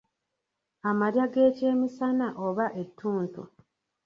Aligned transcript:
Amalya 0.89 1.25
g'ekyemisana 1.33 2.27
oba 2.45 2.65
ettuntu. 2.83 3.41